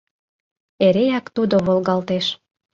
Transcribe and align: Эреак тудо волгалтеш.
Эреак 0.85 1.25
тудо 1.35 1.55
волгалтеш. 1.65 2.25